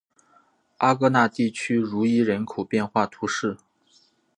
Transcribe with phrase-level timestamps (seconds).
[0.79, 3.57] 阿戈讷地区茹伊人口变化图示